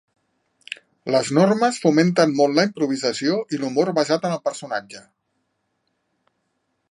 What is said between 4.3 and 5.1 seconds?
en el personatge.